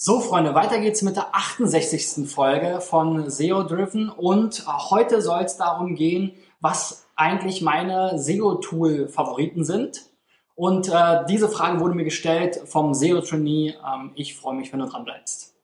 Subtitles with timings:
[0.00, 2.30] So, Freunde, weiter geht's mit der 68.
[2.30, 9.64] Folge von SEO Driven und äh, heute soll es darum gehen, was eigentlich meine SEO-Tool-Favoriten
[9.64, 10.02] sind.
[10.54, 13.74] Und äh, diese Frage wurde mir gestellt vom SEO-Trainee.
[13.84, 15.57] Ähm, ich freue mich, wenn du dran bleibst.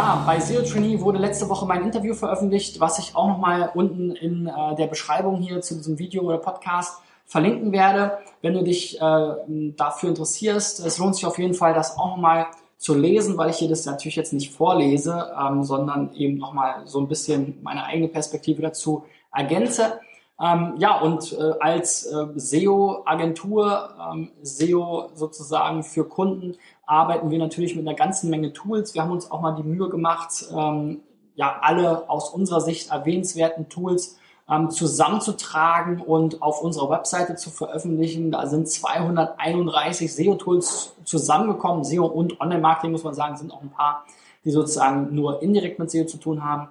[0.00, 4.12] Ja, bei SEO Trainee wurde letzte Woche mein Interview veröffentlicht, was ich auch nochmal unten
[4.12, 8.18] in äh, der Beschreibung hier zu diesem Video oder Podcast verlinken werde.
[8.40, 9.34] Wenn du dich äh,
[9.76, 13.56] dafür interessierst, es lohnt sich auf jeden Fall, das auch nochmal zu lesen, weil ich
[13.56, 18.06] hier das natürlich jetzt nicht vorlese, ähm, sondern eben nochmal so ein bisschen meine eigene
[18.06, 19.02] Perspektive dazu
[19.34, 19.98] ergänze.
[20.40, 26.56] Ähm, ja, und äh, als äh, SEO-Agentur, ähm, SEO sozusagen für Kunden,
[26.86, 28.94] arbeiten wir natürlich mit einer ganzen Menge Tools.
[28.94, 31.00] Wir haben uns auch mal die Mühe gemacht, ähm,
[31.34, 38.30] ja, alle aus unserer Sicht erwähnenswerten Tools ähm, zusammenzutragen und auf unserer Webseite zu veröffentlichen.
[38.30, 41.84] Da sind 231 SEO-Tools zusammengekommen.
[41.84, 44.04] SEO und Online-Marketing, muss man sagen, sind auch ein paar,
[44.44, 46.68] die sozusagen nur indirekt mit SEO zu tun haben.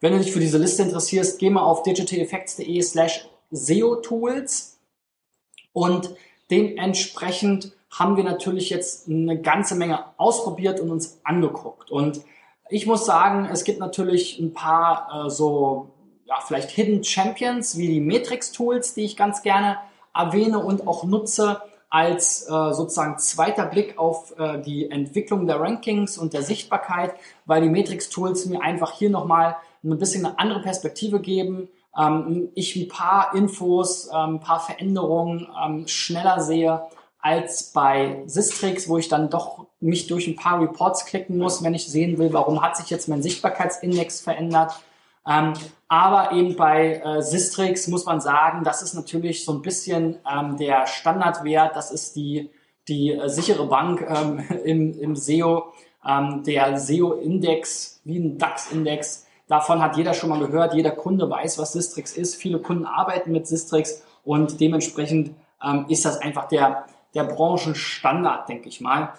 [0.00, 4.78] Wenn du dich für diese Liste interessierst, geh mal auf digitaleffects.de slash SEO-Tools
[5.72, 6.10] und
[6.50, 11.90] dementsprechend haben wir natürlich jetzt eine ganze Menge ausprobiert und uns angeguckt.
[11.90, 12.22] Und
[12.70, 15.90] ich muss sagen, es gibt natürlich ein paar äh, so,
[16.24, 19.78] ja, vielleicht Hidden Champions wie die Matrix-Tools, die ich ganz gerne
[20.14, 26.16] erwähne und auch nutze als äh, sozusagen zweiter Blick auf äh, die Entwicklung der Rankings
[26.16, 31.20] und der Sichtbarkeit, weil die Matrix-Tools mir einfach hier nochmal ein bisschen eine andere Perspektive
[31.20, 31.68] geben.
[31.98, 36.82] Ähm, ich ein paar Infos, ähm, ein paar Veränderungen ähm, schneller sehe
[37.22, 41.74] als bei Sistrix, wo ich dann doch mich durch ein paar Reports klicken muss, wenn
[41.74, 44.72] ich sehen will, warum hat sich jetzt mein Sichtbarkeitsindex verändert.
[45.26, 45.52] Ähm,
[45.88, 50.56] aber eben bei äh, Sistrix muss man sagen, das ist natürlich so ein bisschen ähm,
[50.56, 52.50] der Standardwert, das ist die,
[52.88, 55.72] die äh, sichere Bank ähm, im, im SEO,
[56.06, 59.26] ähm, der SEO-Index, wie ein DAX-Index.
[59.50, 62.36] Davon hat jeder schon mal gehört, jeder Kunde weiß, was Sistrix ist.
[62.36, 68.68] Viele Kunden arbeiten mit Sistrix und dementsprechend ähm, ist das einfach der, der Branchenstandard, denke
[68.68, 69.12] ich mal.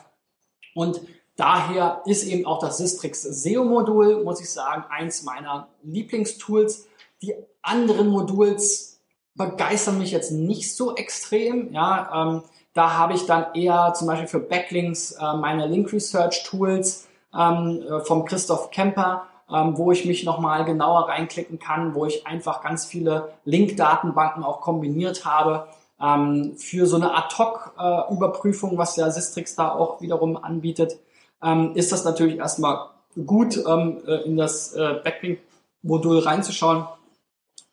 [0.73, 1.01] Und
[1.35, 6.87] daher ist eben auch das Sistrix SEO-Modul, muss ich sagen, eins meiner Lieblingstools.
[7.21, 9.01] Die anderen Moduls
[9.35, 11.73] begeistern mich jetzt nicht so extrem.
[11.73, 12.43] Ja, ähm,
[12.73, 17.83] da habe ich dann eher zum Beispiel für Backlinks äh, meine Link Research Tools ähm,
[17.85, 22.61] äh, vom Christoph Kemper, ähm, wo ich mich nochmal genauer reinklicken kann, wo ich einfach
[22.61, 25.67] ganz viele Link-Datenbanken auch kombiniert habe
[26.01, 30.97] ähm, für so eine Ad-Hoc-Überprüfung, was der Sistrix da auch wiederum anbietet,
[31.43, 32.87] ähm, ist das natürlich erstmal
[33.25, 36.85] gut, ähm, äh, in das äh, Backlink-Modul reinzuschauen.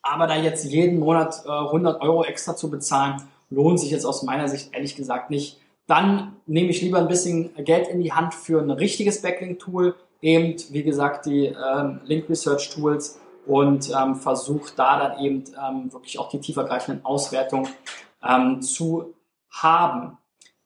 [0.01, 4.23] Aber da jetzt jeden Monat äh, 100 Euro extra zu bezahlen, lohnt sich jetzt aus
[4.23, 5.59] meiner Sicht ehrlich gesagt nicht.
[5.87, 10.55] Dann nehme ich lieber ein bisschen Geld in die Hand für ein richtiges Backlink-Tool, eben
[10.71, 16.19] wie gesagt die ähm, Link Research Tools und ähm, versuche da dann eben ähm, wirklich
[16.19, 17.67] auch die tiefergreifenden Auswertungen
[18.27, 19.13] ähm, zu
[19.49, 20.17] haben.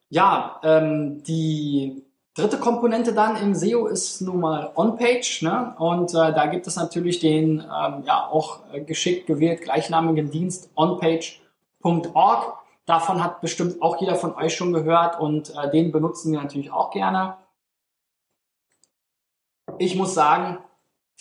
[0.10, 2.04] Ja, ähm, die
[2.36, 5.44] dritte Komponente dann im SEO ist nun mal On-Page.
[5.44, 5.76] Ne?
[5.78, 12.54] Und äh, da gibt es natürlich den ähm, ja auch geschickt gewählt gleichnamigen Dienst onpage.org.
[12.86, 16.72] Davon hat bestimmt auch jeder von euch schon gehört und äh, den benutzen wir natürlich
[16.72, 17.38] auch gerne.
[19.84, 20.60] Ich muss sagen,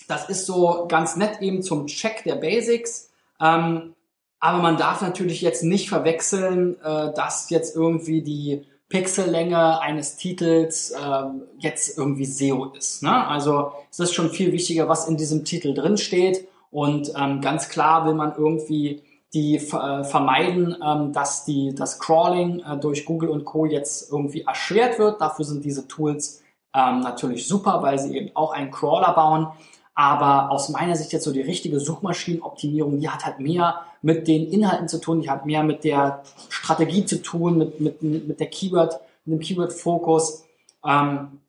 [0.09, 3.11] das ist so ganz nett eben zum Check der Basics.
[3.41, 3.95] Ähm,
[4.39, 10.91] aber man darf natürlich jetzt nicht verwechseln, äh, dass jetzt irgendwie die Pixellänge eines Titels
[10.91, 11.25] äh,
[11.59, 13.03] jetzt irgendwie SEO ist.
[13.03, 13.27] Ne?
[13.27, 16.47] Also es ist schon viel wichtiger, was in diesem Titel drin steht.
[16.71, 19.03] Und ähm, ganz klar will man irgendwie
[19.35, 23.67] die äh, vermeiden, ähm, dass die, das Crawling äh, durch Google und Co.
[23.67, 25.21] jetzt irgendwie erschwert wird.
[25.21, 26.43] Dafür sind diese Tools
[26.75, 29.49] ähm, natürlich super, weil sie eben auch einen Crawler bauen.
[29.95, 34.51] Aber aus meiner Sicht jetzt so die richtige Suchmaschinenoptimierung, die hat halt mehr mit den
[34.51, 38.49] Inhalten zu tun, die hat mehr mit der Strategie zu tun, mit, mit, mit der
[38.49, 40.45] Keyword, mit dem Keyword-Fokus.
[40.85, 41.41] Ähm,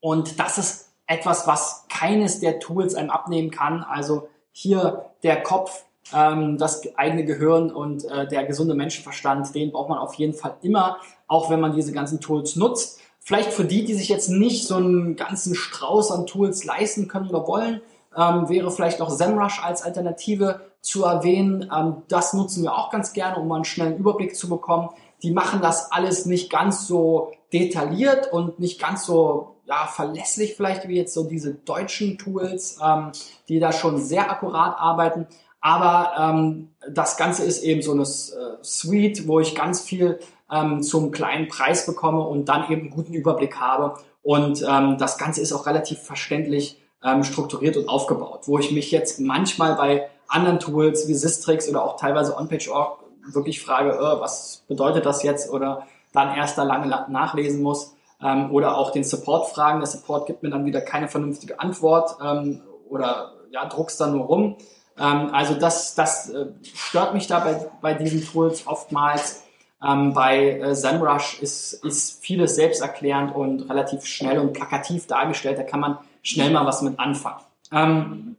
[0.00, 3.82] und das ist etwas, was keines der Tools einem abnehmen kann.
[3.84, 9.88] Also hier der Kopf, ähm, das eigene Gehirn und äh, der gesunde Menschenverstand, den braucht
[9.88, 13.00] man auf jeden Fall immer, auch wenn man diese ganzen Tools nutzt.
[13.24, 17.30] Vielleicht für die, die sich jetzt nicht so einen ganzen Strauß an Tools leisten können
[17.30, 17.80] oder wollen,
[18.14, 21.70] ähm, wäre vielleicht noch SEMrush als Alternative zu erwähnen.
[21.74, 24.90] Ähm, das nutzen wir auch ganz gerne, um mal einen schnellen Überblick zu bekommen.
[25.22, 30.86] Die machen das alles nicht ganz so detailliert und nicht ganz so ja, verlässlich vielleicht
[30.86, 33.12] wie jetzt so diese deutschen Tools, ähm,
[33.48, 35.26] die da schon sehr akkurat arbeiten.
[35.62, 40.18] Aber ähm, das Ganze ist eben so eine äh, Suite, wo ich ganz viel
[40.54, 43.94] ähm, zum kleinen Preis bekomme und dann eben einen guten Überblick habe.
[44.22, 48.90] Und ähm, das Ganze ist auch relativ verständlich ähm, strukturiert und aufgebaut, wo ich mich
[48.90, 53.00] jetzt manchmal bei anderen Tools wie Sistrix oder auch teilweise OnPage.org
[53.32, 58.50] wirklich frage, äh, was bedeutet das jetzt oder dann erst da lange nachlesen muss ähm,
[58.52, 59.80] oder auch den Support fragen.
[59.80, 64.26] Der Support gibt mir dann wieder keine vernünftige Antwort ähm, oder ja, druckst dann nur
[64.26, 64.56] rum.
[64.98, 69.43] Ähm, also das, das äh, stört mich da bei, bei diesen Tools oftmals.
[69.84, 75.58] Ähm, bei äh, SEMrush ist, ist vieles selbsterklärend und relativ schnell und plakativ dargestellt.
[75.58, 77.40] Da kann man schnell mal was mit anfangen.
[77.72, 78.36] Ähm,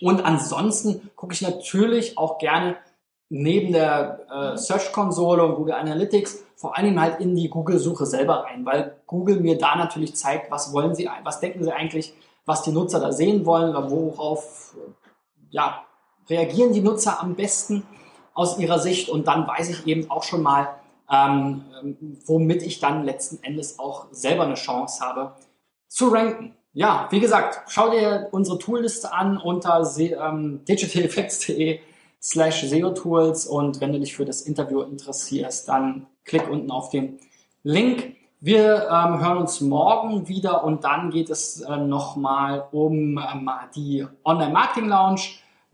[0.00, 2.76] und ansonsten gucke ich natürlich auch gerne
[3.28, 8.64] neben der äh, Search-Konsole und Google Analytics vor allem halt in die Google-Suche selber rein,
[8.64, 12.14] weil Google mir da natürlich zeigt, was wollen sie, was denken sie eigentlich,
[12.46, 14.74] was die Nutzer da sehen wollen, worauf
[15.50, 15.84] ja,
[16.30, 17.86] reagieren die Nutzer am besten
[18.32, 20.68] aus ihrer Sicht und dann weiß ich eben auch schon mal,
[21.10, 21.64] ähm,
[22.24, 25.32] womit ich dann letzten Endes auch selber eine Chance habe
[25.88, 26.54] zu ranken.
[26.72, 31.80] Ja, wie gesagt, schau dir unsere Toolliste an unter ähm, digitaleffects.de
[32.20, 37.18] slash SEO-Tools und wenn du dich für das Interview interessierst, dann klick unten auf den
[37.62, 38.16] Link.
[38.40, 44.06] Wir ähm, hören uns morgen wieder und dann geht es äh, nochmal um ähm, die
[44.24, 45.20] Online-Marketing-Lounge,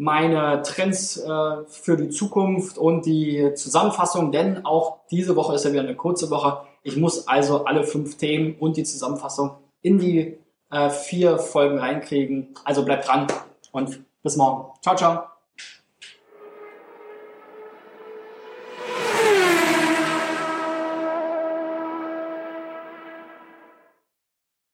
[0.02, 5.70] meine Trends äh, für die Zukunft und die Zusammenfassung, denn auch diese Woche ist ja
[5.70, 6.62] wieder eine kurze Woche.
[6.82, 10.38] Ich muss also alle fünf Themen und die Zusammenfassung in die
[10.72, 12.48] äh, vier Folgen reinkriegen.
[12.64, 13.28] Also bleibt dran
[13.70, 14.72] und bis morgen.
[14.82, 15.31] Ciao, ciao.